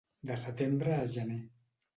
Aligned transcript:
De 0.29 0.37
setembre 0.45 0.97
a 0.97 1.05
gener. 1.17 1.41